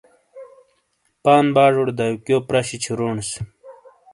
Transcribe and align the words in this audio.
بان 1.23 1.45
پاجوڑے 1.55 1.93
دیکیو 1.99 2.37
پرہ 2.47 2.61
شی 2.67 2.77
چھورونس 2.83 3.29